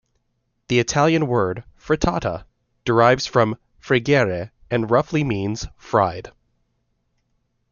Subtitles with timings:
[0.67, 2.45] The Italian word "frittata"
[2.85, 6.31] derives from "friggere" and roughly means "fried".